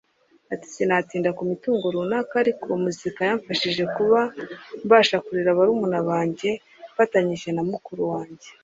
Ati" 0.53 0.67
Sinatinda 0.73 1.29
ku 1.37 1.43
mitungo 1.51 1.85
runaka 1.95 2.33
ariko 2.43 2.67
muzika 2.83 3.19
yamfashije 3.29 3.83
kuba 3.95 4.19
mbasha 4.85 5.17
kurera 5.25 5.57
barumuna 5.57 5.99
banjye 6.09 6.49
mfatanyije 6.91 7.49
na 7.53 7.63
mukuru 7.71 8.03
wanjye 8.13 8.47